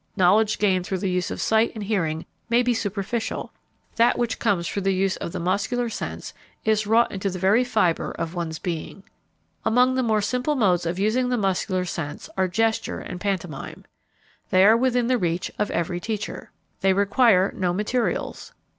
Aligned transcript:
Knowledge 0.17 0.57
gained 0.57 0.87
through 0.87 0.97
the 0.97 1.11
use 1.11 1.29
of 1.29 1.39
sight 1.39 1.71
and 1.75 1.83
hearing 1.83 2.25
may 2.49 2.63
be 2.63 2.73
superficial; 2.73 3.53
that 3.97 4.17
which 4.17 4.39
comes 4.39 4.67
through 4.67 4.81
the 4.81 4.95
use 4.95 5.15
of 5.17 5.31
the 5.31 5.39
muscular 5.39 5.89
sense 5.89 6.33
is 6.65 6.87
wrought 6.87 7.11
into 7.11 7.29
the 7.29 7.37
very 7.37 7.63
fiber 7.63 8.09
of 8.13 8.33
one's 8.33 8.57
being. 8.57 9.03
Among 9.63 9.93
the 9.93 10.01
more 10.01 10.19
simple 10.23 10.55
modes 10.55 10.87
of 10.87 10.97
using 10.97 11.29
the 11.29 11.37
muscular 11.37 11.85
sense 11.85 12.31
are 12.35 12.47
gesture 12.47 12.97
and 12.97 13.21
pantomime. 13.21 13.85
They 14.49 14.65
are 14.65 14.75
within 14.75 15.05
the 15.05 15.19
reach 15.19 15.51
of 15.59 15.69
every 15.69 15.99
teacher. 15.99 16.49
They 16.79 16.93
require 16.93 17.53
no 17.55 17.71
materials. 17.71 18.53